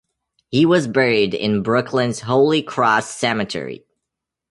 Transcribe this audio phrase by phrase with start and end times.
[0.49, 3.85] He was buried in Brooklyn's Holy Cross Cemetery.